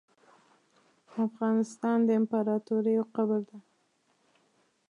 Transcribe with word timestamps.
افغانستان 1.25 1.97
د 2.07 2.09
امپراتوریو 2.19 3.03
قبر 3.15 3.39
ده. 3.49 3.59